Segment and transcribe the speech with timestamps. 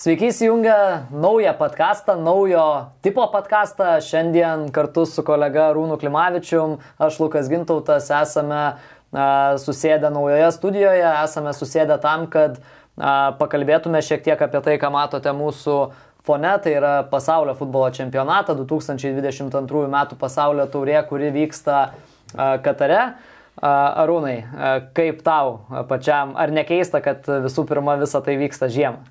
[0.00, 0.74] Sveiki įsijungę
[1.10, 3.84] naują podcastą, naujo tipo podcastą.
[4.00, 8.60] Šiandien kartu su kolega Rūnu Klimavičium, aš Lukas Gintautas, esame
[9.12, 12.56] a, susėdę naujoje studijoje, esame susėdę tam, kad
[12.96, 15.76] a, pakalbėtume šiek tiek apie tai, ką matote mūsų
[16.24, 20.00] fone, tai yra pasaulio futbolo čempionatą 2022 m.
[20.16, 23.04] pasaulio taurė, kuri vyksta a, Katare.
[23.60, 24.38] Arūnai,
[24.96, 25.58] kaip tau
[25.90, 29.04] pačiam, ar nekeista, kad visų pirma visa tai vyksta žiemą?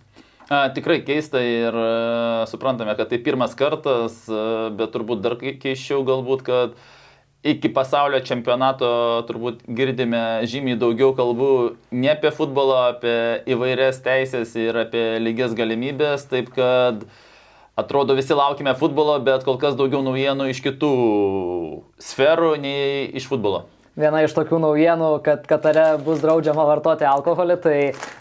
[0.50, 6.02] A, tikrai keista ir a, suprantame, kad tai pirmas kartas, a, bet turbūt dar keiščiau
[6.08, 6.74] galbūt, kad
[7.46, 8.90] iki pasaulio čempionato
[9.30, 11.52] turbūt girdime žymiai daugiau kalbų
[11.94, 13.16] ne apie futbolą, apie
[13.54, 17.06] įvairias teisės ir apie lygias galimybės, taip kad
[17.78, 20.96] atrodo visi laukime futbolo, bet kol kas daugiau naujienų iš kitų
[22.10, 23.68] sferų nei iš futbolo
[24.00, 27.78] viena iš tokių naujienų, kad Katare bus draudžiama vartoti alkoholį, tai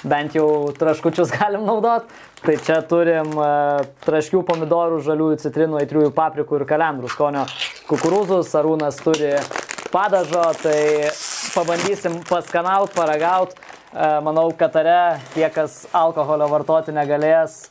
[0.09, 0.48] bent jau
[0.79, 2.09] traškučius galim naudot.
[2.39, 7.47] Tai čia turim uh, traškių pomidorų, žaliųjų citrinų, aitriųjų paprikų ir kalendrų skonio
[7.89, 8.53] kukurūzus.
[8.59, 9.33] Arūnas turi
[9.91, 11.11] padažo, tai
[11.55, 13.59] pabandysim paskanauti, paragauti.
[13.89, 17.65] Uh, manau, Katare tie, kas alkoholio vartoti negalės,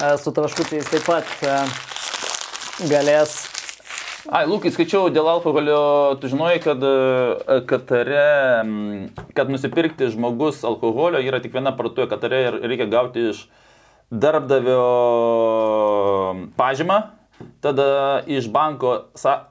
[0.00, 1.32] uh, su traškučiais taip pat
[2.90, 3.49] galės
[4.30, 8.60] Ai, Lukai, skaičiau dėl alkoholio, tu žinojai, kad e, Katare,
[9.34, 13.40] kad nusipirkti žmogus alkoholio yra tik viena parduotuvė Katare ir reikia gauti iš
[14.14, 14.84] darbdavio
[16.54, 17.00] pažymą,
[17.58, 18.94] tada iš banko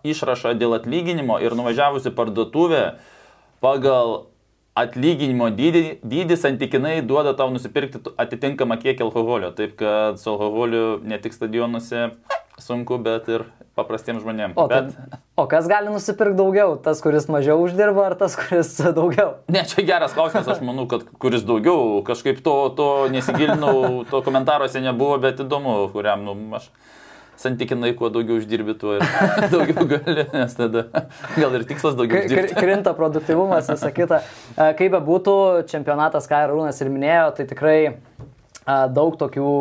[0.07, 2.85] išrašą dėl atlyginimo ir nuvažiavusi parduotuvę
[3.59, 4.31] pagal
[4.80, 9.52] atlyginimo dydį, dydį santykinai duoda tau nusipirkti atitinkamą kiekį alkoholio.
[9.59, 12.13] Taip kad su alkoholiu ne tik stadionuose
[12.70, 13.48] sunku, bet ir
[13.80, 14.58] paprastiems žmonėms.
[14.59, 14.92] O, bet...
[14.94, 16.75] tai, o kas gali nusipirkti daugiau?
[16.84, 19.39] Tas, kuris mažiau uždirba, ar tas, kuris daugiau?
[19.52, 24.84] Ne, čia geras klausimas, aš manau, kad kuris daugiau, kažkaip to, to nesigilinau, to komentaruose
[24.84, 26.69] nebuvo, bet įdomu, kuriam, nu, aš
[27.40, 29.06] santykinai kuo daugiau uždirbi, tuo ir
[29.53, 30.86] daugiau gali, nes tada
[31.38, 32.57] gal ir tikslas daugiau uždirbti.
[32.59, 34.24] Krinta produktivumas, visa kita.
[34.59, 35.36] Kaip be būtų,
[35.72, 37.78] čempionatas, ką Rūnas ir minėjo, tai tikrai
[38.91, 39.53] daug tokių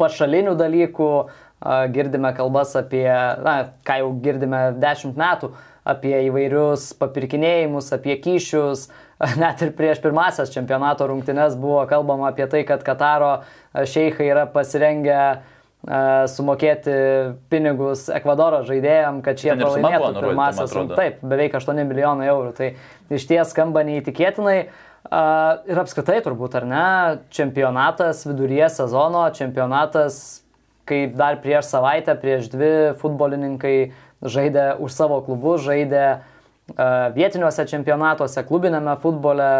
[0.00, 1.08] pašalinių dalykų,
[1.94, 3.06] girdime kalbas apie,
[3.44, 3.54] na,
[3.86, 5.52] ką jau girdime dešimt metų,
[5.84, 8.88] apie įvairius papirkinėjimus, apie kyšius.
[9.42, 13.36] Net ir prieš pirmasias čempionato rungtynes buvo kalbama apie tai, kad Kataro
[13.72, 15.20] šeikai yra pasirengę
[15.84, 16.94] sumokėti
[17.52, 20.96] pinigus Ekvadoro žaidėjim, kad šie pralaimėtų pirmasias rungtynes.
[20.96, 22.54] Taip, beveik 8 milijonai eurų.
[22.56, 22.70] Tai
[23.12, 24.58] iš ties skamba neįtikėtinai.
[25.04, 26.86] Ir apskritai turbūt, ar ne,
[27.36, 30.43] čempionatas viduryje sezono, čempionatas
[30.88, 33.76] kaip dar prieš savaitę, prieš dvi futbolininkai
[34.24, 39.50] žaidė už savo klubus, žaidė uh, vietiniuose čempionatuose, klubinėme futbole.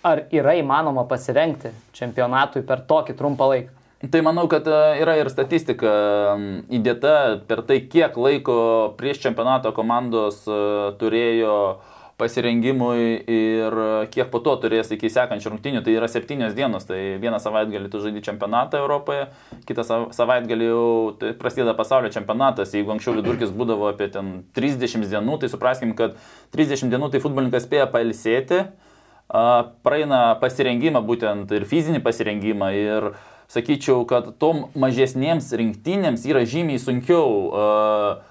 [0.00, 3.74] Ar yra įmanoma pasirengti čempionatui per tokį trumpą laiką?
[4.00, 5.90] Tai manau, kad e, yra ir statistika
[6.72, 8.54] įdėta per tai, kiek laiko
[8.96, 10.60] prieš čempionato komandos e,
[11.02, 13.76] turėjo uh, pasirengimui ir
[14.12, 18.02] kiek po to turės iki sekančių rungtinių, tai yra septynios dienos, tai vieną savaitgalį tu
[18.04, 19.30] žaidži čempionatą Europoje,
[19.68, 19.86] kitą
[20.16, 20.84] savaitgalį jau
[21.20, 26.20] tai prasideda pasaulio čempionatas, jeigu anksčiau vidurkis būdavo apie ten 30 dienų, tai supraskim, kad
[26.56, 28.64] 30 dienų tai futbolininkas spėja pailsėti,
[29.30, 33.12] praeina pasirengimą būtent ir fizinį pasirengimą ir
[33.50, 38.29] sakyčiau, kad tom mažesniems rinktinėms yra žymiai sunkiau uh,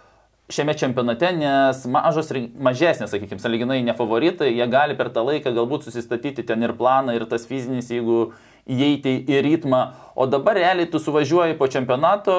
[0.49, 6.45] šiame čempionate, nes mažos, mažesnės, sakykime, saliginai nefavoritai, jie gali per tą laiką galbūt susistatyti
[6.47, 8.31] ten ir planą, ir tas fizinis, jeigu
[8.69, 9.83] įeiti į ritmą,
[10.17, 12.35] o dabar realiai tu suvažiuoji po čempionato,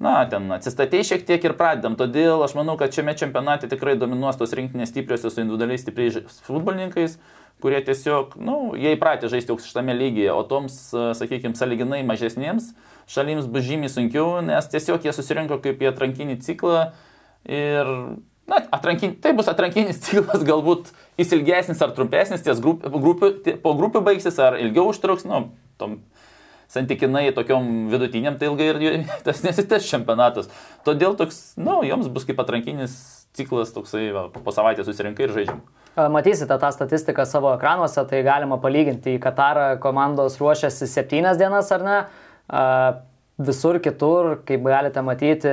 [0.00, 1.96] na, ten atsistatei šiek tiek ir pradedam.
[1.98, 7.18] Todėl aš manau, kad šiame čempionate tikrai dominuos tos rinktinės stipriosios su individualiai stipriais futbolininkais,
[7.64, 10.78] kurie tiesiog, na, nu, jie įpratę žaisti aukštame lygyje, o toms,
[11.18, 12.70] sakykime, saliginai mažesniems
[13.08, 16.90] šalims bus žymiai sunkiau, nes tiesiog jie susirinko kaip į atrankinį ciklą
[17.46, 17.90] Ir,
[18.50, 23.32] na, atrankin, tai bus atrankinis ciklas, galbūt jis ilgesnis ar trumpesnis, ties grup, grupių,
[23.62, 25.48] po grupių baigsis ar ilgiau užtruks, nu,
[25.80, 26.00] tom
[26.68, 30.50] santykinai tokiom vidutiniam, tai ilgai ir tas nesitės čempionatas.
[30.86, 32.98] Todėl toks, na, nu, joms bus kaip atrankinis
[33.38, 35.60] ciklas, toksai va, po savaitės susirinkai ir žaidžiam.
[36.12, 39.16] Matysite tą statistiką savo ekranuose, tai galima palyginti.
[39.16, 41.98] Į Katarą komandos ruošiasi septynias dienas ar ne.
[43.48, 45.50] Visur kitur, kaip galite matyti,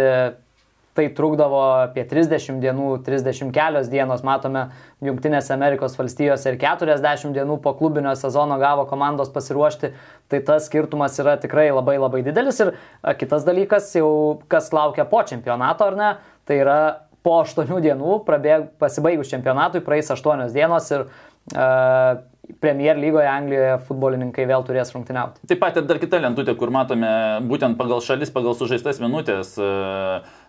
[0.95, 4.69] tai trukdavo apie 30 dienų, 30 kelios dienos, matome,
[5.03, 9.91] Junktinėse Amerikos valstijose ir 40 dienų po klubinio sezono gavo komandos pasiruošti,
[10.31, 12.61] tai tas skirtumas yra tikrai labai labai didelis.
[12.63, 12.71] Ir
[13.19, 16.13] kitas dalykas, jau kas laukia po čempionato ar ne,
[16.47, 16.79] tai yra
[17.25, 22.23] po 8 dienų, prabėg, pasibaigus čempionatui, praeis 8 dienos ir uh,
[22.61, 25.41] Premier lygoje Anglijoje futbolininkai vėl turės rungtyniauti.
[25.49, 27.09] Taip pat ir dar kita lentutė, kur matome
[27.49, 29.55] būtent pagal šalis, pagal sužaistas minutės.
[29.57, 29.69] E,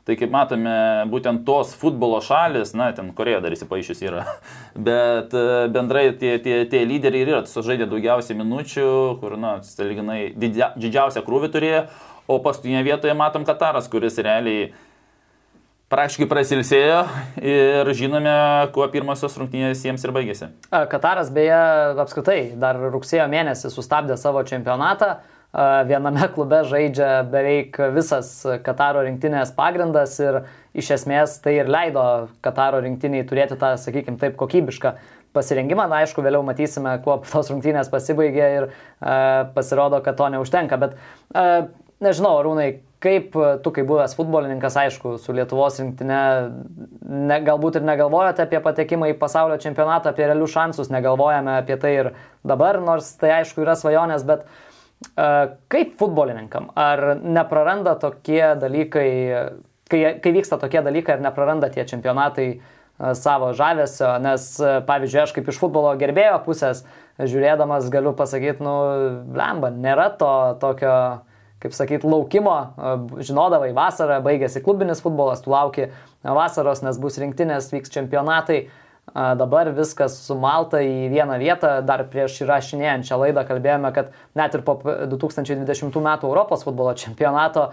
[0.07, 0.73] tai kaip matome,
[1.11, 4.25] būtent tos futbolo šalis, na, ten Koreja dar įsipaišius yra,
[4.89, 8.89] bet e, bendrai tie, tie, tie lyderiai ir yra sužaidė daugiausiai minučių,
[9.23, 11.87] kur, na, saliginai didžiausią krūvį turėjo,
[12.31, 14.71] o paskutinėje vietoje matom Kataras, kuris realiai
[15.91, 17.03] praktiškai prasilsėjo
[17.43, 18.35] ir žinome,
[18.75, 20.49] kuo pirmosios rungtynės jiems ir baigėsi.
[20.91, 21.59] Kataras beje
[22.03, 25.17] apskritai dar rugsėjo mėnesį sustabdė savo čempionatą.
[25.57, 28.29] Viename klube žaidžia beveik visas
[28.65, 30.43] Kataro rinktinės pagrindas ir
[30.77, 32.03] iš esmės tai ir leido
[32.45, 34.93] Kataro rinktiniai turėti tą, sakykime, taip kokybišką
[35.37, 35.87] pasirengimą.
[35.89, 40.77] Na, aišku, vėliau matysime, kuo tos rungtynės pasibaigė ir uh, pasirodo, kad to neužtenka.
[40.83, 41.71] Bet uh,
[42.05, 42.69] nežinau, Rūnai,
[43.01, 46.21] kaip e, tu, kaip buvęs futbolininkas, aišku, su Lietuvos rinktinė,
[47.07, 51.93] ne, galbūt ir negalvojate apie patekimą į pasaulio čempionatą, apie realius šansus, negalvojame apie tai
[51.95, 52.11] ir
[52.45, 54.66] dabar, nors tai aišku yra svajonės, bet uh,
[55.17, 59.11] kaip futbolininkam, ar nepraranda tokie dalykai,
[59.91, 62.49] kai, kai vyksta tokie dalykai, ar nepraranda tie čempionatai
[63.17, 64.49] savo žavesio, nes,
[64.89, 66.87] pavyzdžiui, aš kaip iš futbolo gerbėjo pusės,
[67.21, 68.77] žiūrėdamas galiu pasakyti, nu,
[69.37, 70.33] lemba, nėra to
[70.63, 70.97] tokio
[71.63, 72.57] kaip sakyt, laukimo,
[73.25, 75.89] žinodavai vasarą, baigėsi klubinis futbolas, tu lauki
[76.23, 78.67] vasaros, nes bus rinktinės, vyks čempionatai.
[79.15, 81.77] Dabar viskas sumalta į vieną vietą.
[81.87, 86.11] Dar prieš įrašinėjant šią laidą kalbėjome, kad net ir po 2020 m.
[86.27, 87.71] Europos futbolo čempionato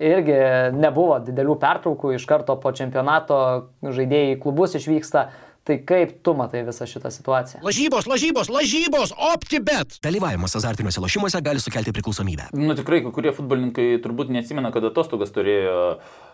[0.00, 0.36] irgi
[0.74, 3.38] nebuvo didelių pertraukų, iš karto po čempionato
[3.84, 5.30] žaidėjai į klubus išvyksta.
[5.62, 7.60] Tai kaip tu matai visą šitą situaciją?
[7.62, 9.94] Lažybos, lažybos, lažybos, optibet.
[10.02, 12.48] Dalyvavimas azartiniuose lošimuose gali sukelti priklausomybę.
[12.58, 15.76] Nu tikrai, kai kurie futbolininkai turbūt neatsimena, kada atostogas turėjo.
[16.02, 16.31] Uh,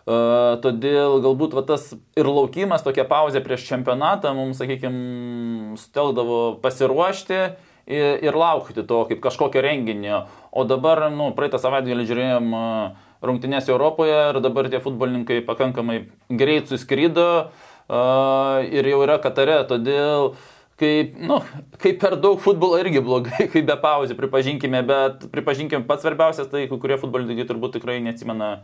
[0.64, 8.18] todėl galbūt va, tas ir laukimas, tokia pauzė prieš čempionatą mums, sakykime, stelkdavo pasiruošti ir,
[8.24, 10.24] ir laukti to kaip kažkokio renginio.
[10.52, 16.70] O dabar, nu, praeitą savaitgalį žiūrėjom uh, rungtynės Europoje ir dabar tie futbolininkai pakankamai greit
[16.70, 17.50] suskrydo.
[17.88, 20.34] Uh, ir jau yra Katare, todėl
[20.78, 21.40] kaip, nu,
[21.80, 26.66] kaip per daug futbolo irgi blogai, kaip be pauzė, pripažinkime, bet pripažinkime, pats svarbiausias, tai
[26.68, 28.58] kai kurie futbolininkai turbūt tikrai neatsimena,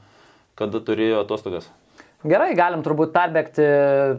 [0.58, 1.68] kada turėjo atostogas.
[2.24, 3.64] Gerai, galim turbūt perbėgti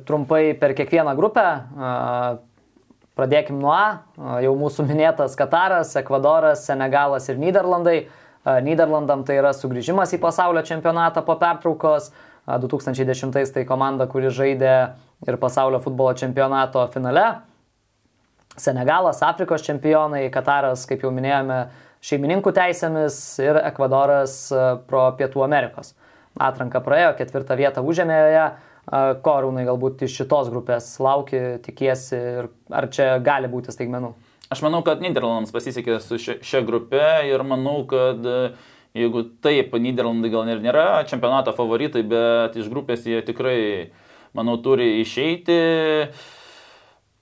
[0.06, 1.46] trumpai per kiekvieną grupę.
[3.16, 4.04] Pradėkim nuo A.
[4.44, 8.04] Jau mūsų minėtas Kataras, Ekvadoras, Senegalas ir Niderlandai.
[8.62, 12.12] Niderlandam tai yra sugrįžimas į pasaulio čempionatą po pertraukos.
[12.46, 14.76] 2010 tai komanda, kuri žaidė
[15.26, 17.26] ir pasaulio futbolo čempionato finale.
[18.54, 21.64] Senegalas, Afrikos čempionai, Kataras, kaip jau minėjome,
[22.06, 24.38] šeimininkų teisėmis ir Ekvadoras
[24.86, 25.96] pro Pietų Amerikos.
[26.42, 28.46] Atranka praėjo, ketvirtą vietą užėmė joje.
[29.26, 34.12] Korūnai galbūt iš šitos grupės lauki, tikiesi ir ar čia gali būti staigmenų?
[34.54, 39.74] Aš manau, kad Niderlandams pasisekė su šia, šia grupe ir manau, kad uh, Jeigu taip,
[39.76, 43.92] Niderlandai gal ir nėra čempionato favoritai, bet iš grupės jie tikrai,
[44.38, 45.58] manau, turi išeiti.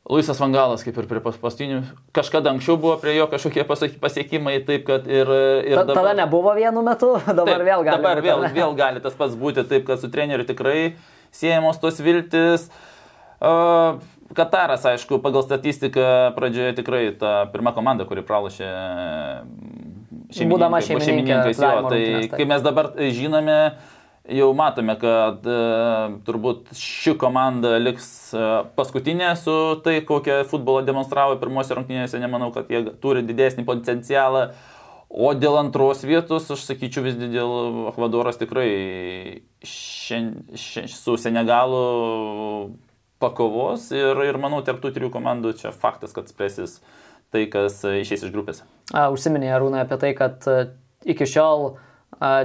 [0.04, 1.78] Luisas Vangalas, kaip ir prie paskutinių,
[2.16, 3.64] kažkada anksčiau buvo prie jo kažkokie
[4.04, 5.30] pasiekimai, taip kad ir...
[5.64, 7.96] ir dabar, tada nebuvo vienu metu, dabar taip, vėl gali.
[7.96, 10.98] Dabar būti, vėl, vėl gali tas pats būti, taip kad su treneriu tikrai
[11.32, 12.68] siejamos tos viltis.
[13.40, 18.70] Uh, Kataras, aišku, pagal statistiką pradžioje tikrai ta pirma komanda, kuri pralašė
[20.50, 21.60] būdama šeimininkais.
[21.60, 23.58] Jo, tai kai mes dabar žinome,
[24.30, 31.36] jau matome, kad uh, turbūt ši komanda liks uh, paskutinė su tai, kokią futbolą demonstravo
[31.42, 32.22] pirmosios rungtynėse.
[32.22, 34.48] Nemanau, kad jie turi didesnį potencialą.
[35.14, 41.84] O dėl antros vietos, aš sakyčiau, vis dėl Ekvadoras tikrai šien, šien, su Senegalu
[43.22, 46.80] pakovos ir, ir manau, tarp tų trijų komandų čia faktas, kad spręsis
[47.34, 48.64] tai, kas išeis iš grupės.
[48.90, 50.68] Užsiminė Arūna apie tai, kad e,
[51.14, 51.76] iki šiol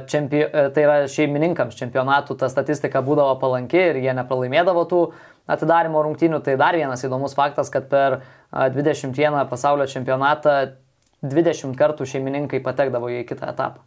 [0.06, 5.02] čempio, e, tai yra šeimininkams čempionatų ta statistika būdavo palanki ir jie nepralaimėdavo tų
[5.48, 6.40] atidarimo rungtynių.
[6.44, 8.20] Tai dar vienas įdomus faktas, kad per
[8.52, 10.56] 21 pasaulio čempionatą
[11.22, 13.84] 20 kartų šeimininkai patekdavo į kitą etapą.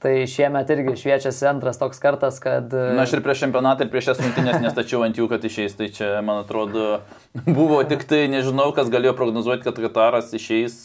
[0.00, 2.68] Tai šiemet irgi šviečiasi antras toks kartas, kad...
[2.68, 5.72] Na, aš ir prieš čempionatą, ir prieš šias rungtynės nestačiau ant jų, kad išeis.
[5.78, 7.00] Tai čia, man atrodo,
[7.58, 10.76] buvo tik tai, nežinau, kas galėjo prognozuoti, kad Kataras išeis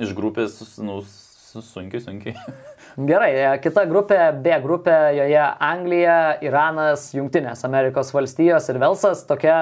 [0.00, 2.36] iš grupės, nu, sunkiai, sunkiai.
[2.98, 9.22] Gerai, e, kita grupė, B grupė, joje Anglija, Iranas, Junktinės Amerikos valstijos ir Velsas.
[9.28, 9.58] Tokia,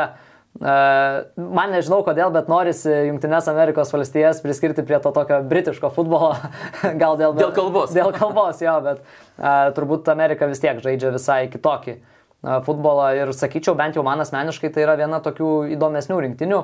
[0.58, 6.35] uh, man nežinau kodėl, bet norisi Junktinės Amerikos valstijas priskirti prie to tokio britiško futbolo.
[7.02, 7.92] Gal dėl, dėl kalbos.
[7.97, 12.00] Dėl kalbos, jo, bet uh, turbūt Amerika vis tiek žaidžia visai kitokį
[12.38, 16.61] futbolą ir sakyčiau, bent jau man asmeniškai tai yra viena tokių įdomesnių rinktinių.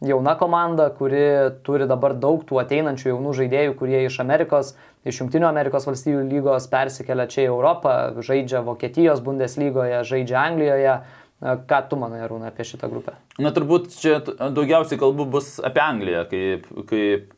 [0.00, 4.74] Jauna komanda, kuri turi dabar daug tų ateinančių jaunų žaidėjų, kurie iš Amerikos,
[5.08, 10.98] iš Junktinių Amerikos valstybių lygos persikelia čia į Europą, žaidžia Vokietijos Bundeslygoje, žaidžia Anglijoje.
[11.36, 13.12] Ką tu manai, Arūna, apie šitą grupę?
[13.36, 17.34] Na turbūt čia daugiausiai kalbų bus apie Angliją, kaip, kaip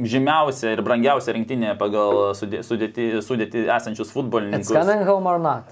[0.00, 4.72] žymiausia ir brangiausia rinktinė pagal sudėti, sudėti esančius futbolininkus.
[5.04, 5.64] Home or not?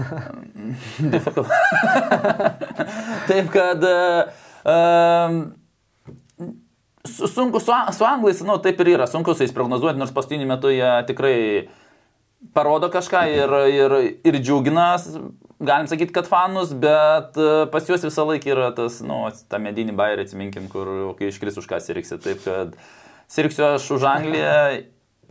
[3.28, 5.52] Taip kad uh,
[7.08, 10.70] sunku su, su anglais, nu taip ir yra, sunku su jais prognozuoti, nors paskutiniu metu
[10.70, 11.38] jie tikrai
[12.54, 14.88] parodo kažką ir, ir, ir džiugina
[15.62, 19.94] galim sakyti, kad fanus, bet e, pas juos visą laiką yra tas, nu, tą medinį
[19.98, 22.18] bairį, atsiminkim, kur kai iškris už ką siriksi.
[22.22, 22.74] Taip kad
[23.30, 24.56] sirksiu aš už Angliją,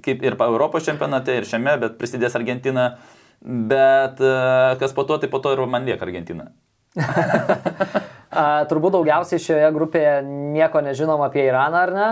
[0.06, 2.94] kaip ir Europos čempionate, ir šiame, bet prisidės Argentina.
[3.42, 4.34] Bet e,
[4.80, 6.52] kas po to, tai po to ir man lieka Argentina.
[8.32, 12.12] Turbūt daugiausiai šioje grupėje nieko nežinom apie Iraną, ar ne?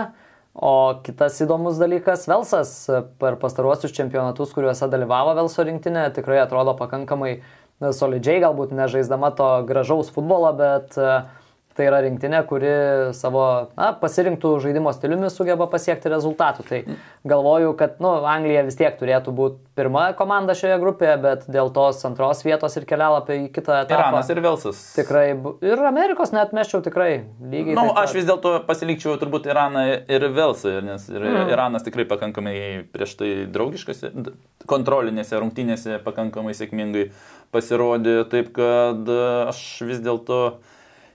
[0.52, 2.72] O kitas įdomus dalykas, Velsas
[3.22, 7.38] per pastaruosius čempionatus, kuriuose dalyvavo Velso rinktinė, tikrai atrodo pakankamai
[7.80, 11.30] solidžiai, galbūt nežaisdama to gražaus futbolo, bet uh,
[11.78, 12.70] tai yra rinktinė, kuri
[13.16, 13.44] savo
[13.76, 16.66] na, pasirinktų žaidimo stiliumi sugeba pasiekti rezultatų.
[16.68, 16.80] Tai
[17.30, 22.02] galvoju, kad nu, Anglija vis tiek turėtų būti pirma komanda šioje grupėje, bet dėl tos
[22.08, 24.10] antros vietos ir kelialapio į kitą etapą.
[24.10, 24.80] Iranas ir Velsas.
[24.98, 25.24] Tikrai.
[25.64, 27.10] Ir Amerikos net meščiau tikrai
[27.40, 27.76] lygiai.
[27.78, 31.52] Na, nu, aš vis dėlto pasilikčiau turbūt Iraną ir Velsą, nes ir mm.
[31.54, 32.56] Iranas tikrai pakankamai
[32.92, 34.04] prieš tai draugiškas,
[34.70, 37.08] kontrolinėse rungtynėse pakankamai sėkmingai
[37.54, 39.08] pasirodė, taip kad
[39.50, 40.42] aš vis dėlto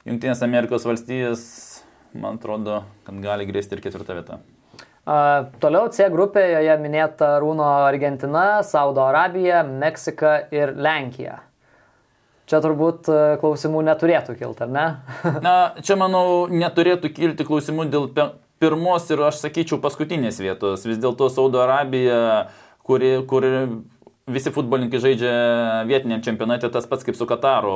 [0.05, 1.41] Junktinės Amerikos valstijas,
[2.13, 4.37] man atrodo, kad gali grėsti ir ketvirtą vietą.
[5.05, 11.39] Uh, toliau C grupė, joje minėta Rūno Argentina, Saudo Arabija, Meksika ir Lenkija.
[12.45, 13.09] Čia turbūt
[13.41, 14.85] klausimų neturėtų kilti, ar ne?
[15.47, 18.05] Na, čia manau, neturėtų kilti klausimų dėl
[18.61, 20.85] pirmos ir aš sakyčiau paskutinės vietos.
[20.85, 22.51] Vis dėlto Saudo Arabija,
[22.85, 23.55] kuri, kuri
[24.25, 25.33] visi futbolininkai žaidžia
[25.85, 27.73] vietiniam čempionate tas pats kaip su Kataru.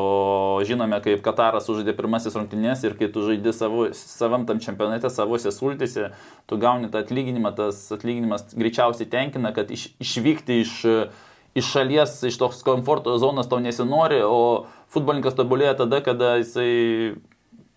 [0.66, 5.54] Žinome, kaip Kataras sužaidė pirmasis rungtynės ir kai tu žaidži savo, savam tam čempionate, savose
[5.54, 6.10] sultise,
[6.50, 10.76] tu gauni tą atlyginimą, tas atlyginimas greičiausiai tenkina, kad iš, išvykti iš,
[11.62, 16.72] iš šalies, iš tos komforto zonos tau nesinori, o futbolininkas tobulėja tada, kada jisai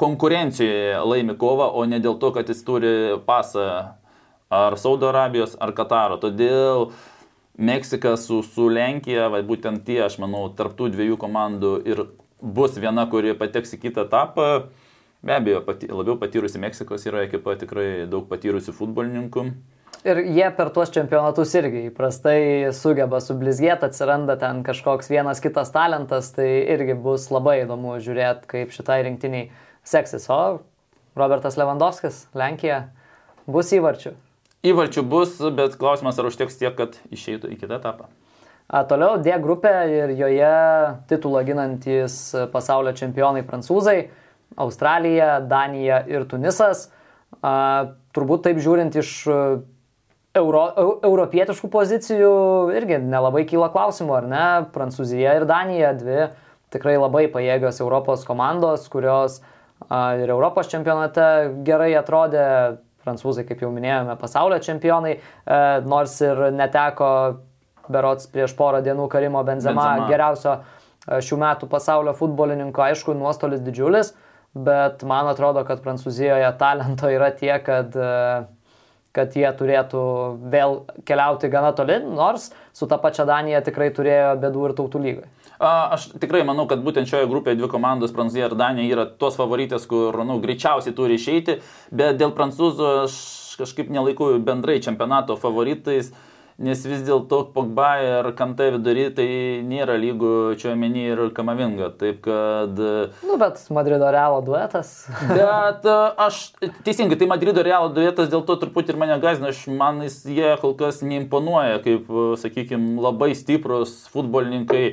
[0.01, 3.67] konkurencijoje laimi kovą, o ne dėl to, kad jis turi pasą
[4.53, 6.17] ar Saudo Arabijos, ar Kataro.
[6.21, 7.11] Todėl uh,
[7.59, 12.07] Meksika su, su Lenkija, va, būtent tie, aš manau, tarptų dviejų komandų ir
[12.41, 14.49] bus viena, kuri pateks į kitą etapą.
[15.23, 19.45] Be abejo, pati, labiau patyrusi Meksikos yra ekipa, tikrai daug patyrusių futbolininkų.
[20.03, 26.33] Ir jie per tuos čempionatus irgi įprastai sugeba sublizgėti, atsiranda ten kažkoks vienas kitas talentas,
[26.35, 29.53] tai irgi bus labai įdomu žiūrėti, kaip šitai rinktiniai
[29.87, 30.27] seksis.
[30.27, 30.41] O
[31.15, 32.89] Robertas Lewandowskis, Lenkija,
[33.47, 34.17] bus įvarčių.
[34.63, 38.07] Įvarčių bus, bet klausimas, ar užteks tiek, kad išeitų į kitą etapą.
[38.71, 40.51] A, toliau D grupė ir joje
[41.11, 42.19] titulą ginantis
[42.53, 43.97] pasaulio čempionai prancūzai,
[44.63, 46.87] Australija, Danija ir Tunisas.
[47.43, 49.11] A, turbūt taip žiūrint iš
[50.39, 50.63] euro,
[51.11, 52.33] europietiškų pozicijų
[52.79, 54.47] irgi nelabai kyla klausimų, ar ne?
[54.77, 56.31] Prancūzija ir Danija dvi
[56.73, 59.41] tikrai labai pajėgios Europos komandos, kurios
[59.89, 61.27] a, ir Europos čempionate
[61.67, 62.47] gerai atrodė
[63.05, 67.11] prancūzai, kaip jau minėjome, pasaulio čempionai, e, nors ir neteko
[67.93, 70.09] berots prieš porą dienų Karimo Benzema, Benzema.
[70.11, 74.15] geriausio e, šių metų pasaulio futbolininko, aišku, nuostolis didžiulis,
[74.53, 78.51] bet man atrodo, kad Prancūzijoje talento yra tiek, kad uh,
[79.17, 80.03] kad jie turėtų
[80.53, 80.79] vėl
[81.09, 85.27] keliauti gana toli, nors su ta pačia Danija tikrai turėjo bėdų ir tautų lygai.
[85.63, 89.87] Aš tikrai manau, kad būtent šioje grupėje dvi komandos, Prancūzija ir Danija, yra tos favoritės,
[89.87, 91.61] kur nu, greičiausiai turi išeiti,
[91.95, 93.17] bet dėl prancūzų aš
[93.61, 96.11] kažkaip nelaikau bendrai čempionato favoritais.
[96.63, 99.27] Nes vis dėlto Pogba ir Kante vidury tai
[99.67, 101.89] nėra lygų čia omeny ir Kamavinga.
[101.99, 102.83] Taip kad...
[103.25, 104.93] Nu, bet Madrido Realo duetas.
[105.31, 106.43] bet aš,
[106.85, 110.53] teisingai, tai Madrido Realo duetas dėl to truputį ir mane gazina, aš man jis, jie
[110.61, 112.13] kol kas neimponuoja kaip,
[112.45, 114.85] sakykime, labai stiprus futbolininkai.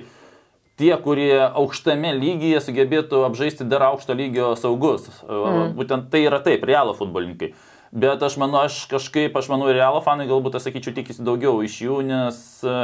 [0.80, 5.10] Tie, kurie aukštame lygyje sugebėtų apžaisti dar aukšto lygio saugus.
[5.28, 5.74] Mm.
[5.76, 7.52] Būtent tai yra taip, realo futbolininkai.
[7.92, 11.80] Bet aš manau, aš kažkaip, aš manau, realo fanai galbūt, aš sakyčiau, tikisi daugiau iš
[11.84, 12.78] jų, nes e,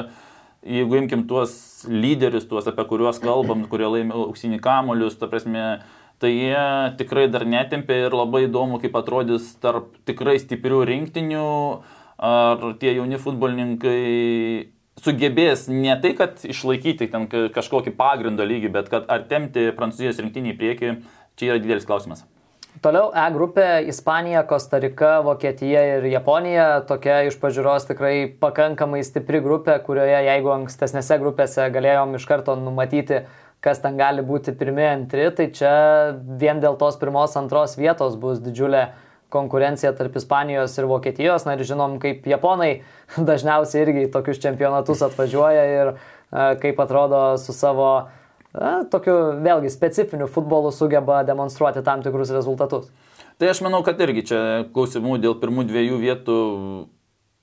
[0.75, 5.63] jeigu imkim tuos lyderius, tuos, apie kuriuos kalbam, kurie laimi auksinį kamolius, ta prasme,
[6.19, 6.67] tai jie
[6.99, 11.49] tikrai dar netempė ir labai įdomu, kaip atrodys tarp tikrai stiprių rinktinių,
[12.17, 14.03] ar tie jauni futbolininkai
[15.03, 20.53] sugebės ne tai, kad išlaikyti ten kažkokį pagrindo lygį, bet kad ar temti prancūzijos rinktinį
[20.53, 20.95] į priekį,
[21.35, 22.23] čia yra didelis klausimas.
[22.83, 26.81] Toliau E grupė- Ispanija, Kostarika, Vokietija ir Japonija.
[26.87, 33.23] Tokia iš pažiūros tikrai pakankamai stipri grupė, kurioje jeigu ankstesnėse grupėse galėjom iš karto numatyti,
[33.61, 38.43] kas ten gali būti pirmie, antri, tai čia vien dėl tos pirmos, antros vietos bus
[38.43, 38.89] didžiulė
[39.35, 41.45] konkurencija tarp Ispanijos ir Vokietijos.
[41.47, 42.71] Na ir žinom, kaip japonai
[43.29, 45.97] dažniausiai irgi tokius čempionatus atvažiuoja ir e,
[46.63, 47.89] kaip atrodo su savo
[48.55, 52.89] na, tokiu vėlgi specifiniu futbolu sugeba demonstruoti tam tikrus rezultatus.
[53.35, 56.35] Tai aš manau, kad irgi čia klausimų dėl pirmų dviejų vietų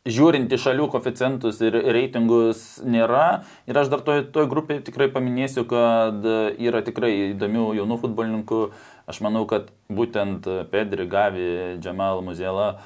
[0.09, 3.45] žiūrint į šalių koficientus ir reitingus nėra.
[3.71, 6.25] Ir aš dar toj, toj grupėje tikrai paminėsiu, kad
[6.59, 8.63] yra tikrai įdomių jaunų futbolininkų.
[9.11, 12.77] Aš manau, kad būtent Pedri, Gavi, Džemal, Muzela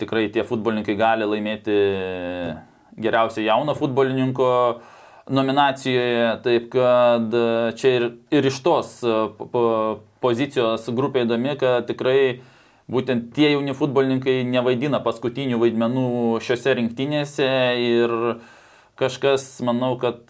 [0.00, 1.76] tikrai tie futbolininkai gali laimėti
[3.00, 4.48] geriausio jauno futbolininko
[5.34, 6.40] nominacijoje.
[6.44, 7.36] Taip kad
[7.78, 8.98] čia ir, ir iš tos
[10.24, 12.40] pozicijos grupė įdomi, kad tikrai
[12.90, 16.08] būtent tie jauni futbolininkai nevaidina paskutinių vaidmenų
[16.44, 17.48] šiuose rinktinėse
[17.80, 18.12] ir
[19.00, 20.20] kažkas, manau, kad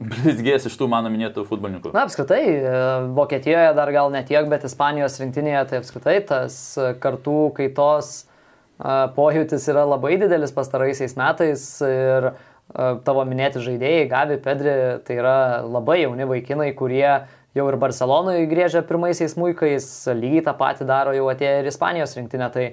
[0.00, 1.92] blizgės iš tų mano minėtų futbolininkų.
[1.92, 2.76] Na, apskritai, e,
[3.16, 6.56] Vokietijoje dar gal ne tiek, bet Ispanijos rinktinėje tai apskritai tas
[7.02, 12.32] kartų kaitos e, pojūtis yra labai didelis pastaraisiais metais ir e,
[13.04, 17.04] tavo minėti žaidėjai, Gavi, Pedri, tai yra labai jauni vaikinai, kurie
[17.58, 22.50] jau ir Barcelonoje grėžia pirmaisiais muikais, lygiai tą patį daro jau atėję ir Ispanijos rinktinė.
[22.54, 22.66] Tai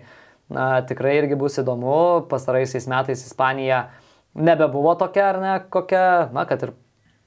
[0.54, 3.88] na, tikrai irgi bus įdomu, pastaraisiais metais Ispanija
[4.38, 6.78] nebebuvo tokia ar ne kokia, na, kad ir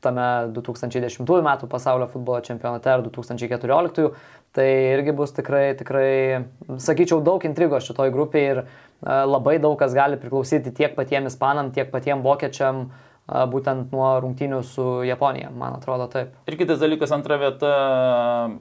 [0.04, 0.26] tame
[0.56, 1.50] 2010 m.
[1.68, 4.08] pasaulio futbolo čempionate ar 2014,
[4.56, 6.44] tai irgi bus tikrai, tikrai,
[6.78, 8.64] sakyčiau, daug intrigos šitoj grupėje ir
[9.00, 14.60] labai daug kas gali priklausyti tiek patiems ispanam, tiek patiems vokiečiam, uh, būtent nuo rungtynių
[14.66, 16.34] su Japonija, man atrodo taip.
[16.50, 17.70] Ir kitas dalykas, antra vieta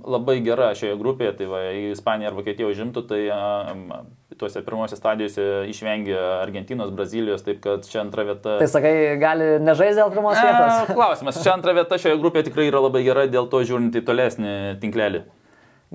[0.05, 3.21] labai gera šioje grupėje, tai va, jei Ispanija ar Vokietija užimtų, tai
[4.39, 8.58] tuose pirmosiose stadijose išvengia Argentinos, Brazilijos, taip kad čia antra vieta.
[8.62, 10.89] Tai sakai, gali nežaisti dėl pirmos vietos?
[10.97, 14.56] Klausimas, čia antra vieta šioje grupėje tikrai yra labai gera, dėl to žiūrint į tolesnį
[14.84, 15.25] tinklelį.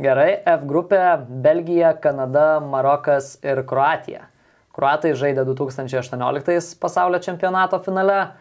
[0.05, 1.03] Gerai, F grupė-
[1.47, 4.29] Belgija, Kanada, Marokas ir Kroatija.
[4.75, 8.33] Kroatai žaidė 2018 pasaulio čempionato finale,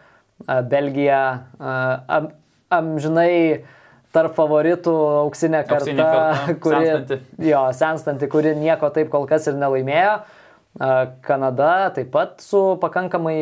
[0.66, 1.20] Belgija
[1.60, 2.32] am,
[2.74, 3.62] amžinai
[4.14, 7.46] tarp favoritų auksinė karta, auksinė karta kuri, senstanti.
[7.50, 10.16] Jo, senstanti, kuri nieko taip kol kas ir nelaimėjo.
[11.22, 13.38] Kanada taip pat su pakankamai,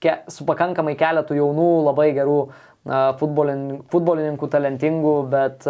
[0.00, 2.40] ke, su pakankamai keletų jaunų, labai gerų
[3.20, 5.66] futbolininkų, futbolininkų talentingų, bet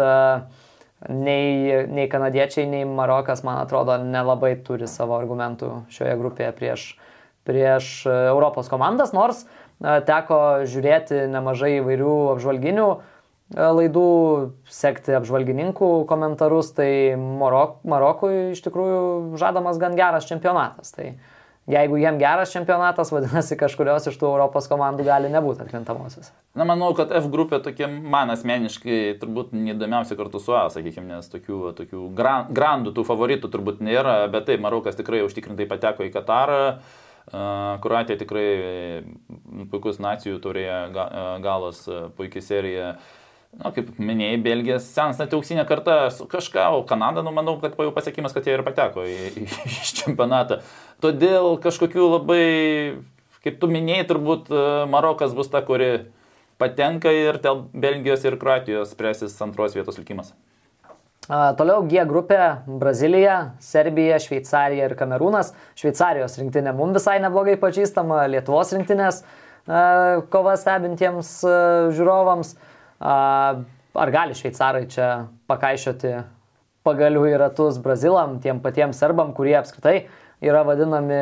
[1.11, 6.85] nei, nei kanadiečiai, nei Marokas, man atrodo, nelabai turi savo argumentų šioje grupėje prieš,
[7.47, 9.43] prieš Europos komandas, nors
[9.81, 12.89] teko žiūrėti nemažai įvairių apžvalginių
[13.55, 14.07] laidų,
[14.71, 20.93] sekti apžvalgininkų komentarus, tai Marok, Marokui iš tikrųjų žadamas gan geras čempionatas.
[20.95, 21.11] Tai
[21.71, 26.31] jeigu jiem geras čempionatas, vadinasi, kažkurios iš tų Europos komandų gali nebūti atkrintamosios.
[26.57, 31.29] Na, manau, kad F grupė tokia man asmeniškai turbūt neįdomiausia kartu su A, sakykime, nes
[31.31, 36.65] tokių, tokių grandų, tų favoritų turbūt nėra, bet taip, Marokas tikrai užtikrintai pateko į Katarą.
[37.31, 39.03] Kroatija tikrai
[39.71, 40.79] puikus nacijų turėjo
[41.43, 41.85] galas,
[42.17, 42.95] puikiai serija.
[43.51, 45.95] Na, kaip minėjai, Belgija senstanti auksinė karta,
[46.31, 49.89] kažką, o Kanada, nu, manau, kad jų pasiekimas, kad jie ir pateko į, į, į
[49.99, 50.61] čempionatą.
[51.03, 52.45] Todėl kažkokių labai,
[53.43, 54.53] kaip tu minėjai, turbūt
[54.87, 56.07] Marokas bus ta, kuri
[56.61, 60.31] patenka ir dėl Belgijos ir Kroatijos spręsis antros vietos likimas.
[61.27, 65.51] Toliau G grupė- Brazilija, Serbija, Šveicarija ir Kamerūnas.
[65.75, 69.21] Šveicarijos rinktinė mums visai neblogai pažįstama, Lietuvos rinktinės
[70.33, 71.39] kova stebintiems
[71.99, 72.55] žiūrovams.
[73.01, 75.09] Ar gali šveicarai čia
[75.49, 76.15] pakaišioti
[76.85, 80.07] pagalių į ratus brazilam, tiem patiems serbam, kurie apskritai
[80.41, 81.21] yra vadinami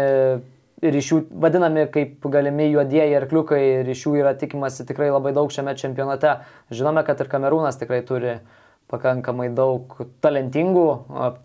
[0.80, 5.34] ir iš jų vadinami kaip galimi juodieji arkliukai ir iš jų yra tikimasi tikrai labai
[5.36, 6.38] daug šiame čempionate.
[6.72, 8.38] Žinome, kad ir Kamerūnas tikrai turi
[8.90, 10.86] pakankamai daug talentingų,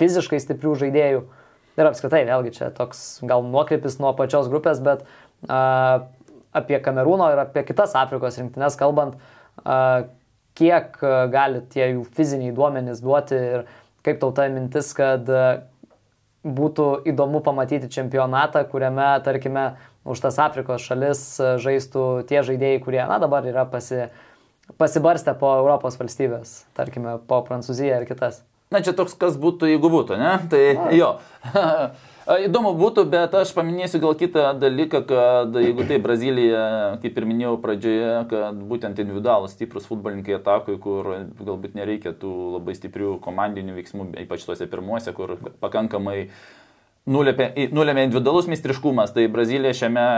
[0.01, 1.25] fiziškai stiprių žaidėjų.
[1.75, 5.03] Ir apskritai, vėlgi čia toks gal nuokrypis nuo pačios grupės, bet
[5.51, 6.07] a,
[6.55, 9.19] apie Kamerūno ir apie kitas Afrikos rinktinės kalbant,
[9.67, 10.07] a,
[10.59, 10.99] kiek
[11.33, 13.65] gali tie jų fiziniai duomenys duoti ir
[14.05, 15.47] kaip tauta mintis, kad a,
[16.45, 21.23] būtų įdomu pamatyti čempionatą, kuriame, tarkime, už tas Afrikos šalis
[21.65, 24.11] žaistų tie žaidėjai, kurie, na, dabar yra pasi,
[24.81, 28.43] pasibarstę po Europos valstybės, tarkime, po Prancūziją ir kitas.
[28.73, 30.35] Na čia toks, kas būtų, jeigu būtų, ne?
[30.53, 30.91] Tai A.
[30.97, 31.15] jo.
[32.25, 36.63] Įdomu būtų, bet aš paminėsiu gal kitą dalyką, kad jeigu tai Brazilija,
[37.03, 42.79] kaip ir minėjau pradžioje, kad būtent individualus stiprus futbolininkai atakui, kur galbūt nereikia tų labai
[42.79, 46.31] stiprių komandinių veiksmų, ypač tuose pirmuose, kur pakankamai
[47.05, 47.53] nulėmė,
[48.09, 50.09] individualus mistriškumas, tai Brazilija šiame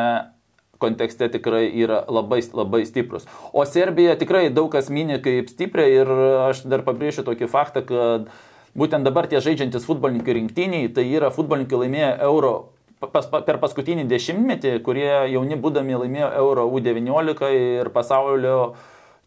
[0.78, 3.26] kontekste tikrai yra labai, labai stiprus.
[3.50, 6.18] O Serbija tikrai daug kas mini kaip stipriai ir
[6.52, 8.30] aš dar pabrėšiu tokį faktą, kad
[8.76, 12.54] būtent dabar tie žaidžiantis futbolininkai rinktiniai, tai yra futbolininkai laimėję euro
[13.00, 18.58] pas, per paskutinį dešimtmetį, kurie jauni būdami laimėjo euro U19 ir pasaulio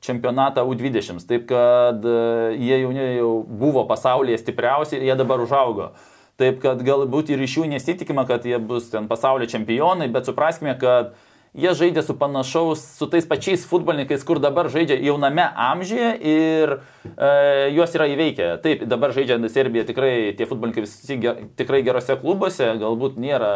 [0.06, 1.26] čempionatą U20.
[1.28, 2.20] Taip kad e,
[2.56, 5.92] jie jauni jau buvo pasaulyje stipriausi jie dabar užaugo.
[6.40, 10.78] Taip kad galbūt ir iš jų nesitikima, kad jie bus ten pasaulio čempionai, bet supraskime,
[10.80, 11.12] kad
[11.58, 17.30] jie žaidė su panašaus, su tais pačiais futbolininkais, kur dabar žaidžia jauname amžiuje ir e,
[17.74, 18.52] juos yra įveikę.
[18.64, 23.52] Taip, dabar žaidžia Serbija tikrai, tie futbolininkai visi ger, tikrai gerose klubuose, galbūt nėra,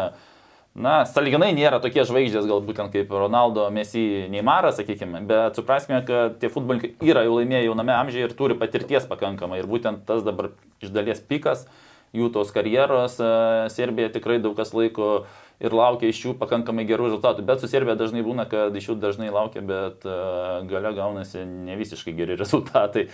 [0.74, 6.50] na, saliginai nėra tokie žvaigždės, galbūt kaip Ronaldo, Messi, Neymaras, sakykime, bet supraskime, kad tie
[6.50, 10.50] futbolininkai yra jau laimėję jauname amžiuje ir turi patirties pakankamai ir būtent tas dabar
[10.82, 11.68] iš dalies pikas
[12.14, 13.30] jų tos karjeros, e,
[13.74, 15.26] Serbija tikrai daug kas laiko
[15.62, 17.44] ir laukia iš jų pakankamai gerų rezultatų.
[17.46, 21.76] Bet su Serbija dažnai būna, kad iš jų dažnai laukia, bet uh, gale gaunasi ne
[21.80, 23.08] visiškai geri rezultatai.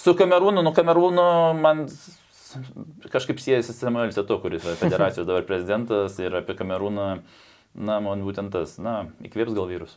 [0.00, 1.26] Su Kamerūnu, nu Kamerūnu
[1.60, 1.86] man
[3.10, 7.08] kažkaip siejasi Samuelis Eto, kuris yra federacijos dabar prezidentas ir apie Kamerūną,
[7.74, 9.96] na, man būtent tas, na, įkvėps gal vyrus.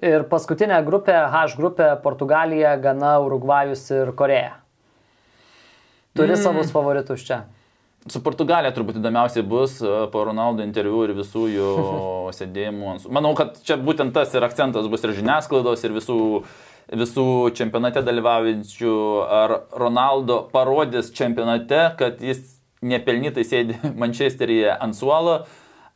[0.00, 4.54] Ir paskutinė grupė, H grupė, Portugalija, Gana, Urugvajus ir Koreja.
[6.16, 6.42] Turi mm.
[6.42, 7.42] savus favoritus čia.
[8.08, 11.72] Su Portugalija turbūt įdomiausiai bus e, po Ronaldo interviu ir visų jų
[12.38, 12.94] sėdėjimų.
[13.12, 16.20] Manau, kad čia būtent tas ir akcentas bus ir žiniasklaidos, ir visų,
[16.96, 17.26] visų
[17.58, 18.94] čempionate dalyvaujančių.
[19.40, 25.42] Ar Ronaldo parodys čempionate, kad jis nepelnytai sėdi Mančesteryje ant suolo,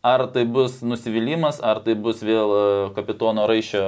[0.04, 3.86] ar tai bus nusivylimas, ar tai bus vėl e, kapitono raišio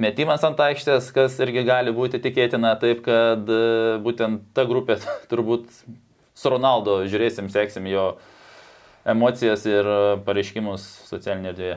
[0.00, 4.96] metimas ant aikštės, kas irgi gali būti tikėtina, taip kad e, būtent ta grupė
[5.30, 5.68] turbūt
[6.36, 8.06] su Ronaldo žiūrėsim, seksim jo
[9.08, 9.88] emocijas ir
[10.26, 11.76] pareiškimus socialinėje erdvėje.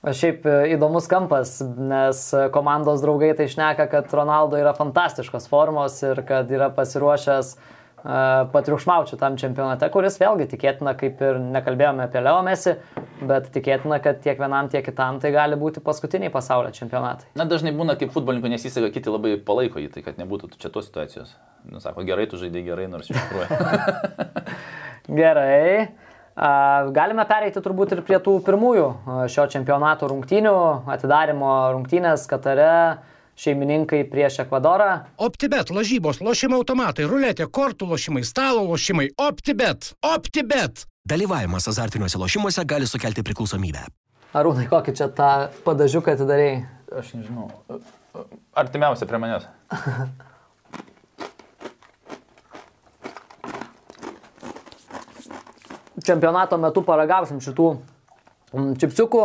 [0.00, 2.22] Šiaip e, įdomus kampas, nes
[2.54, 9.18] komandos draugai tai šneka, kad Ronaldo yra fantastiškos formos ir kad yra pasiruošęs uh, patriukšmaučiau
[9.20, 12.76] tam čempionate, kuris vėlgi tikėtina, kaip ir nekalbėjome apie Leo Messi,
[13.20, 17.28] bet tikėtina, kad tiek vienam, tiek kitam tai gali būti paskutiniai pasaulio čempionatai.
[17.36, 20.88] Na, dažnai būna, kaip futbolininkų nesiseka, kiti labai palaiko jį, tai kad nebūtų čia tos
[20.88, 21.34] situacijos.
[21.68, 24.28] Nu, sako, gerai, tu žaidai gerai, nors iš tikrųjų.
[25.20, 25.90] gerai.
[26.96, 28.86] Galime pereiti turbūt ir prie tų pirmųjų
[29.28, 30.56] šio čempionato rungtynių,
[30.94, 32.70] atidarimo rungtynės Katare
[33.40, 34.90] šeimininkai prieš Ekvadorą.
[35.16, 39.08] OptiBet, lažybos, lošimo automatai, ruletė, kortų lošimai, stalo lošimai.
[39.16, 40.84] OptiBet, OptiBet.
[41.08, 43.86] Dalyvavimas azartiniuose lošimuose gali sukelti priklausomybę.
[44.36, 45.30] Arūnai, kokį čia tą
[45.64, 46.58] padažiuką atidarėjai?
[47.00, 47.48] Aš nežinau.
[48.60, 49.48] Artimiausia prie manęs.
[56.06, 59.24] Čempionato metu paragausim šitų mm, čipsiukų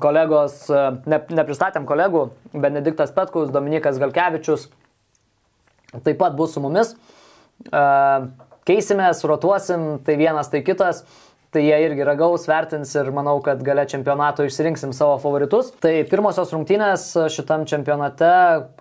[0.00, 4.68] kolegos, e, ne, nepristatėm kolegų, Benediktas Petkus, Dominikas Galkevičius
[6.04, 6.94] taip pat bus su mumis.
[7.68, 7.84] E,
[8.68, 11.04] keisimės, rotuosim, tai vienas, tai kitas.
[11.54, 15.68] Tai jie irgi ragaus, vertins ir manau, kad gale čempionato išsirinksim savo favoritus.
[15.78, 18.30] Tai pirmosios rungtynės šitam čempionate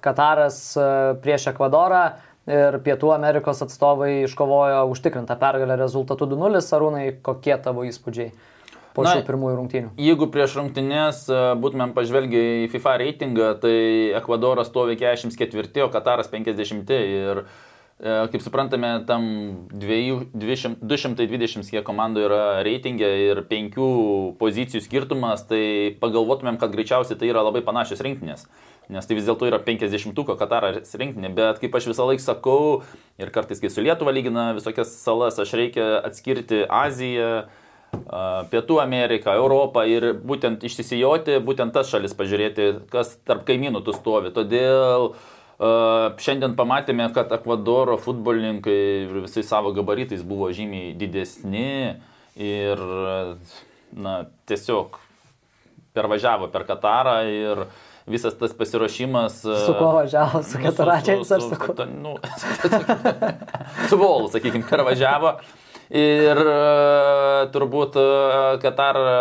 [0.02, 0.88] Kataras e,
[1.22, 2.08] prieš Ekvadorą
[2.50, 6.64] ir Pietų Amerikos atstovai iškovojo užtikrintą pergalę rezultatų 2-0.
[6.80, 8.34] Arūnai, kokie tavo įspūdžiai?
[8.96, 9.92] Po Na, šių pirmųjų rungtynių?
[10.02, 13.76] Jeigu prieš rungtynės e, būtumėm pažvelgę į FIFA reitingą, tai
[14.20, 16.94] Ekvadoras stovi 44, o Kataras 50.
[16.94, 17.46] Ir e,
[18.34, 19.26] kaip suprantame, tam
[19.74, 23.80] 200, 220 kiek komandų yra reitingė ir 5
[24.42, 28.46] pozicijų skirtumas, tai pagalvotumėm, kad greičiausiai tai yra labai panašios rinktinės.
[28.92, 32.64] Nes tai vis dėlto yra 50-uko Kataras rinktinė, bet kaip aš visą laiką sakau
[33.22, 37.46] ir kartais, kai su Lietuva lygina visokias salas, aš reikia atskirti Aziją,
[38.52, 44.34] Pietų Ameriką, Europą ir būtent išsisijoti, būtent tas šalis pažiūrėti, kas tarp kaimynų tu stovi.
[44.34, 45.14] Todėl
[46.24, 51.96] šiandien pamatėme, kad Ekvadoro futbolininkai visais savo gabaritais buvo žymiai didesni
[52.36, 52.82] ir
[53.94, 55.00] na, tiesiog
[55.94, 57.66] pervažiavo per Katarą ir
[58.10, 59.42] visas tas pasiruošimas.
[59.44, 61.86] Su kuo važiavo, su kataračiais ar su kuo?
[61.88, 62.18] Nu,
[63.90, 65.38] su volu, sakykime, pervažiavo.
[65.94, 66.54] Ir e,
[67.54, 67.98] turbūt
[68.64, 69.18] Katar e,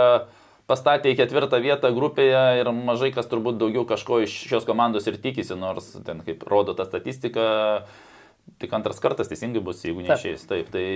[0.70, 5.20] pastatė į ketvirtą vietą grupėje ir mažai kas turbūt daugiau kažko iš šios komandos ir
[5.20, 7.44] tikisi, nors ten kaip rodo ta statistika,
[8.62, 10.48] tik antras kartas teisingai bus, jeigu neišės.
[10.48, 10.86] Taip, tai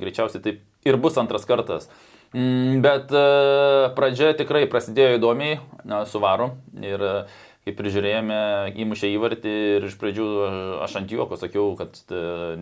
[0.00, 1.90] greičiausiai taip ir bus antras kartas.
[2.32, 3.12] Mm, bet
[3.98, 5.60] pradžia tikrai prasidėjo įdomiai
[6.08, 7.04] su varu ir
[7.66, 8.42] kaip ir žiūrėjome,
[8.78, 10.26] įmušė įvartį ir iš pradžių
[10.86, 11.98] aš ant juoko sakiau, kad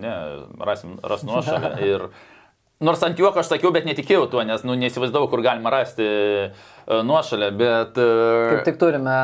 [0.00, 0.14] ne,
[0.58, 1.76] rasim, ras nuošalę.
[2.82, 7.04] Nors ant juoko aš sakiau, bet netikėjau tuo, nes nu, neįsivaizdavau, kur galima rasti uh,
[7.06, 8.00] nuošalę, bet...
[8.02, 9.18] Uh, kaip tik turime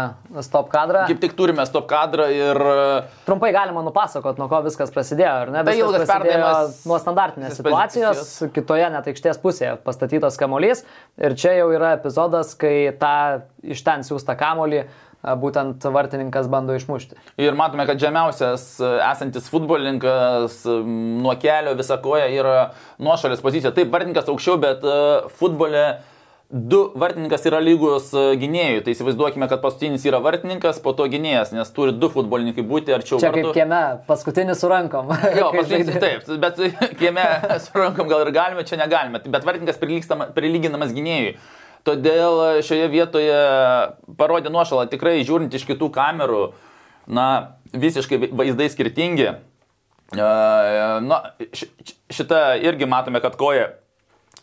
[0.46, 1.02] stop kadrą.
[1.10, 2.62] Kaip tik turime stop kadrą ir...
[2.62, 5.64] Uh, Trumpai galima nupasakot, nuo ko viskas prasidėjo, ar ne?
[5.66, 6.78] Tai ilgas perdavimas.
[6.86, 8.54] Nuo standartinės situacijos, pozicijos.
[8.54, 10.86] kitoje net aikštės pusėje pastatytas kamolys
[11.18, 13.16] ir čia jau yra epizodas, kai tą
[13.66, 17.18] iš ten siūstą kamolį uh, būtent vartininkas bando išmušti.
[17.40, 22.70] Ir matome, kad žemiausias esantis futbolininkas nuo kelio visą koją yra
[23.02, 23.74] nuošalės pozicija.
[23.76, 24.86] Taip, vartininkas aukščiau, bet
[25.40, 25.84] futbole
[26.50, 28.80] du vartininkas yra lygus gynėjui.
[28.84, 33.20] Tai įsivaizduokime, kad paskutinis yra vartininkas, po to gynėjas, nes turi du futbolininkai būti arčiau.
[33.22, 35.12] Čia kaip kieme, paskutinis su rankom.
[35.36, 36.58] Jo, paskutinis taip, bet
[37.00, 37.26] kieme
[37.62, 39.22] su rankom gal ir galime, čia negalime.
[39.30, 39.78] Bet vartininkas
[40.34, 41.36] prilyginamas gynėjui.
[41.86, 43.36] Todėl šioje vietoje
[44.20, 46.42] parodė nuošalą tikrai žiūrint iš kitų kamerų,
[47.08, 49.30] na, visiškai vaizdai skirtingi.
[50.16, 51.18] Na,
[52.10, 53.70] šitą irgi matome, kad koja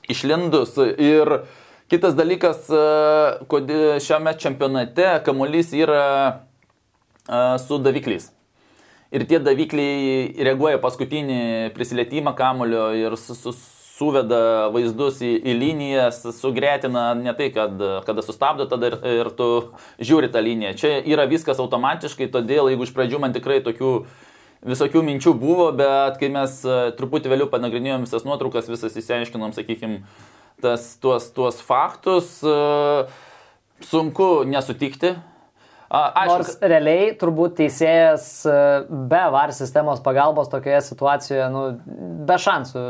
[0.09, 1.43] išlindus ir
[1.91, 2.71] kitas dalykas,
[3.51, 3.73] kad
[4.03, 6.07] šiame čempionate kamuolys yra
[7.61, 8.31] su davikliais.
[9.11, 13.53] Ir tie davikliai reaguoja paskutinį prisilietimą kamulio ir su, su,
[13.97, 19.49] suveda vaizdus į, į linijas, sugretina ne tai, kad kada sustabdo tada ir, ir tu
[19.97, 20.75] žiūri tą liniją.
[20.77, 23.93] Čia yra viskas automatiškai, todėl jeigu iš pradžių man tikrai tokių
[24.65, 30.01] visokių minčių buvo, bet kai mes e, truputį vėliau panagrinėjom visas nuotraukas, visas įsiaiškinom, sakykime,
[30.63, 33.07] tuos, tuos faktus, e,
[33.85, 35.15] sunku nesutikti.
[35.87, 38.55] Aišku, Nors realiai turbūt teisėjas e,
[39.07, 41.61] be VAR sistemos pagalbos tokioje situacijoje, nu,
[42.27, 42.83] be šansų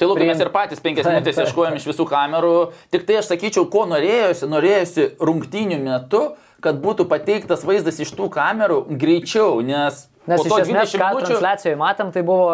[0.00, 2.54] Tai Lukai, mes ir patys penkias minutės ieškojom iš visų kamerų.
[2.94, 6.22] Tik tai aš sakyčiau, ko norėjosi, norėjosi rungtynių metu,
[6.64, 10.06] kad būtų pateiktas vaizdas iš tų kamerų greičiau, nes...
[10.30, 11.28] Nes iš esmės, ką minučių...
[11.32, 12.48] transliacijoje matėm, tai buvo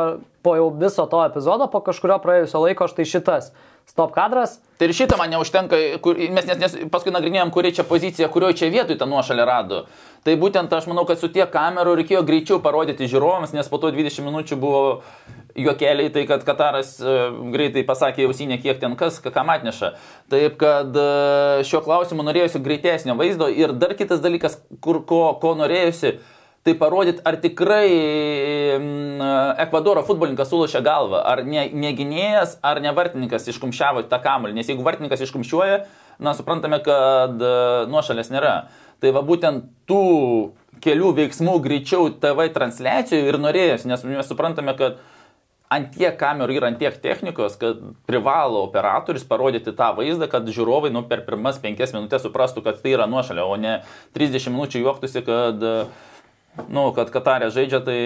[0.49, 3.53] po jau viso to epizodo, po kažkurio praėjusio laiko štai šitas
[3.89, 4.59] stop kadras.
[4.79, 8.61] Tai ir šitą man neužtenka, kur, mes nes, nes paskui nagrinėjom, kuri čia pozicija, kurioje
[8.61, 9.83] čia vietoje tą nuošalę rado.
[10.25, 13.91] Tai būtent aš manau, kad su tiek kamerų reikėjo greičiau parodyti žiūrovams, nes po to
[13.95, 14.83] 20 minučių buvo
[15.59, 19.95] juokeliai, tai kad Kataras uh, greitai pasakė jausinė, kiek ten kas, kam atneša.
[20.31, 25.57] Taip kad uh, šiuo klausimu norėjusi greitesnio vaizdo ir dar kitas dalykas, kur, ko, ko
[25.59, 26.19] norėjusi.
[26.69, 27.89] Tai parodyti, ar tikrai
[29.65, 34.53] Ekvadoro futbolininkas sulašė galvą, ar ne, ne gynėjas, ar ne vartininkas iškumščiavo tą kamuolį.
[34.59, 35.79] Nes jeigu vartininkas iškumščiuoja,
[36.21, 37.53] na, suprantame, kad e,
[37.89, 38.53] nuošalės nėra.
[39.01, 40.03] Tai va būtent tų
[40.85, 45.01] kelių veiksmų greičiau TV transliacijų ir norėjosi, nes mes suprantame, kad
[45.73, 50.93] ant tiek kamerų ir ant tiek technikos, kad privalo operatorius parodyti tą vaizdą, kad žiūrovai
[50.93, 53.79] nu, per pirmas penkias minutės suprastų, kad tai yra nuošalė, o ne
[54.19, 56.07] 30 minučių juoktųsi, kad uh,
[56.73, 57.99] nu, kad Katarė žaidžia, tai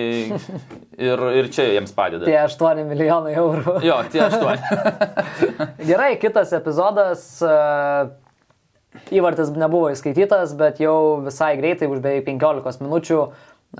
[0.99, 2.27] ir, ir čia jiems padeda.
[2.27, 3.79] Tie 8 milijonai eurų.
[3.87, 4.67] Jo, tie 8.
[5.91, 7.25] Gerai, kitas epizodas.
[7.43, 7.55] E,
[9.17, 13.23] įvartis nebuvo įskaitytas, bet jau visai greitai, už beveik 15 minučių,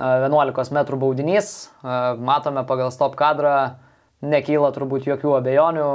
[0.01, 1.53] 11 e, m baudinys.
[1.83, 3.77] E, matome pagal stop kadrą,
[4.25, 5.93] nekyla turbūt jokių abejonių.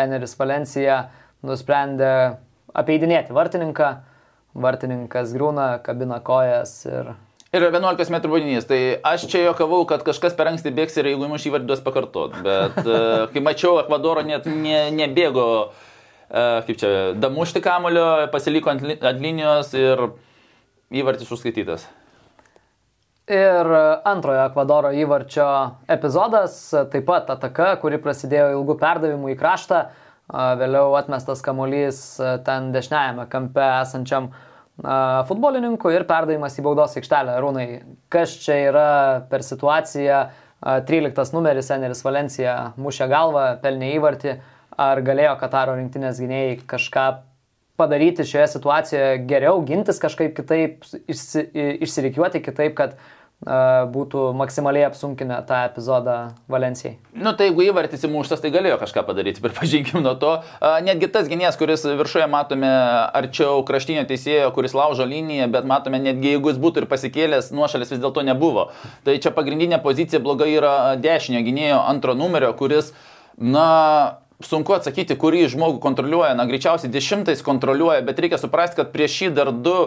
[0.00, 1.06] Eneris Valencija
[1.46, 2.12] nusprendė
[2.74, 3.94] apeidinėti vartininką.
[4.58, 7.12] Vartininkas grūna, kabina kojas ir
[7.48, 8.66] Ir 11 m baudinys.
[8.68, 12.34] Tai aš čia jokavau, kad kažkas per anksti bėgs ir jeigu įmuš įvarduos pakartot.
[12.44, 18.84] Bet uh, kai mačiau, Ekvadoro net ne, nebėgo, uh, kaip čia, damušti kamulio, pasiliko ant,
[19.00, 20.10] ant linijos ir
[20.92, 21.86] įvartis užskaitytas.
[23.32, 23.72] Ir
[24.08, 25.48] antrojo Ekvadoro įvarčio
[25.88, 26.58] epizodas,
[26.92, 29.80] taip pat ataka, kuri prasidėjo ilgų perdavimų į kraštą,
[30.60, 31.98] vėliau atmestas kamuolys
[32.44, 34.47] ten dešiniajame kampe esančiam uh,
[34.78, 37.38] futbolininkų ir perdavimas į baudos aikštelę.
[37.42, 37.66] Rūnai,
[38.12, 38.90] kas čia yra
[39.30, 40.26] per situaciją?
[40.58, 44.36] 13 numeris Eneris Valencija mušė galvą, pelnė įvartį.
[44.78, 47.06] Ar galėjo Kataro rinktinės gynėjai kažką
[47.78, 51.44] padaryti šioje situacijoje geriau, gintis kažkaip kitaip, išsi,
[51.86, 52.96] išsirikiuoti kitaip, kad
[53.38, 56.14] būtų maksimaliai apsunkinę tą epizodą
[56.50, 56.96] Valencijai.
[57.14, 60.32] Nu, tai jeigu įvartis įmuštas, tai galėjo kažką padaryti, pripažinkim nuo to.
[60.82, 62.70] Netgi tas gynėjas, kuris viršuje matome
[63.14, 67.94] arčiau kraštinio teisėjo, kuris laužo liniją, bet matome, netgi jeigu jis būtų ir pasikėlęs, nuošalės
[67.94, 68.72] vis dėlto nebuvo.
[69.06, 72.90] Tai čia pagrindinė pozicija bloga yra dešinio gynėjo antro numerio, kuris,
[73.38, 76.34] na, sunku atsakyti, kurį žmogų kontroliuoja.
[76.38, 79.78] Na, greičiausiai dešimtais kontroliuoja, bet reikia suprasti, kad prieš jį dar du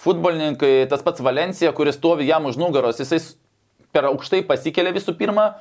[0.00, 3.20] futbolininkai, tas pats Valencija, kuris stovi jam už nugaros, jisai
[3.94, 5.52] per aukštai pasikelia visų pirma,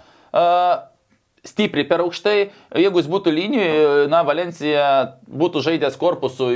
[1.44, 2.38] stipriai per aukštai.
[2.80, 4.88] Jeigu jis būtų linijoje, na, Valencija
[5.28, 6.50] būtų žaidęs korpusu,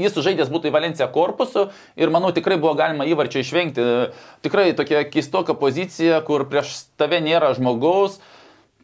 [0.00, 1.68] jis sužaidęs būtų į Valenciją korpusu
[2.00, 3.86] ir manau tikrai buvo galima įvarčio išvengti.
[4.44, 8.18] Tikrai tokia keistoka pozicija, kur prieš tave nėra žmogaus,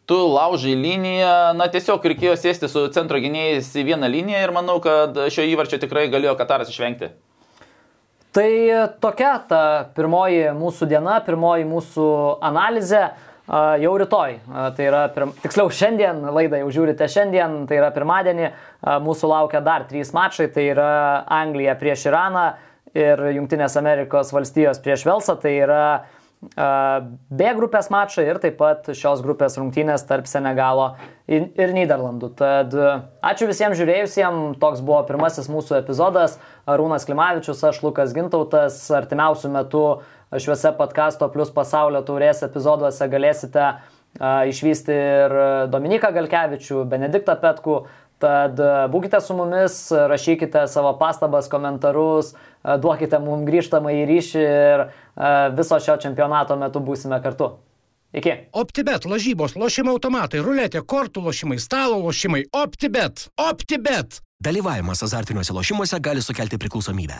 [0.07, 4.77] tu laužai liniją, na tiesiog reikėjo sėsti su centro gynėjais į vieną liniją ir manau,
[4.83, 7.11] kad šio įvarčio tikrai galėjo Kataras išvengti.
[8.37, 8.51] Tai
[9.01, 9.59] tokia ta
[9.97, 12.03] pirmoji mūsų diena, pirmoji mūsų
[12.45, 12.99] analizė
[13.81, 14.35] jau rytoj.
[14.77, 15.31] Tai yra, pirm...
[15.41, 18.51] tiksliau, šiandien laidą jau žiūrite šiandien, tai yra pirmadienį,
[19.01, 20.91] mūsų laukia dar trys mačai, tai yra
[21.39, 22.45] Anglija prieš Iraną
[22.93, 25.81] ir Junktinės Amerikos valstijos prieš Velsą, tai yra
[26.37, 30.91] B grupės mačai ir taip pat šios grupės rungtynės tarp Senegalo
[31.25, 32.29] ir Niderlandų.
[32.37, 32.75] Tad
[33.25, 36.37] ačiū visiems žiūrėjusiems, toks buvo pirmasis mūsų epizodas.
[36.69, 39.83] Arūnas Klimavičius, aš Lukas Gintautas, artimiausių metų
[40.37, 43.71] šiuose podkasto plus pasaulio taurės epizoduose galėsite
[44.17, 45.35] išvysti ir
[45.73, 47.85] Dominiką Galkevičių, Benediktą Petku.
[48.17, 48.57] Tad
[48.89, 52.33] būkite su mumis, rašykite savo pastabas, komentarus,
[52.81, 54.85] duokite mums grįžtamą į ryšį ir
[55.57, 57.53] viso šio čempionato metu būsime kartu.
[58.17, 58.33] Iki.
[58.55, 62.45] OptiBet, lažybos, lošimo automatai, ruletė, kortų lošimai, stalo lošimai.
[62.55, 63.27] OptiBet.
[63.37, 64.21] OptiBet.
[64.43, 67.19] Dalyvavimas azartiniuose lošimuose gali sukelti priklausomybę.